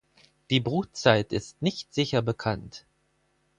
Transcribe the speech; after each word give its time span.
Die 0.49 0.59
Brutzeit 0.59 1.31
ist 1.31 1.61
nicht 1.61 1.93
sicher 1.93 2.23
bekannt. 2.23 2.87